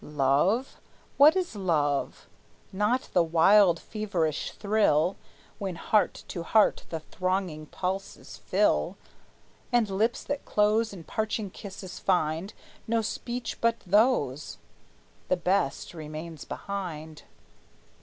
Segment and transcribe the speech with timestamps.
[0.03, 0.81] Love?
[1.17, 2.27] What is love?
[2.73, 5.15] Not the wild feverish thrill,
[5.59, 8.97] When heart to heart the thronging pulses fill,
[9.71, 12.51] And lips that close in parching kisses find
[12.87, 14.57] No speech but those;
[15.27, 17.21] the best remains behind.